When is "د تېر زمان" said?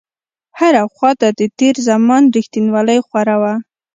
1.39-2.23